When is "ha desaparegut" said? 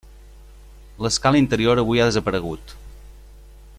2.05-2.75